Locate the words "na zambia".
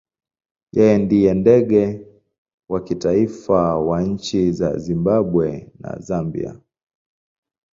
5.79-6.51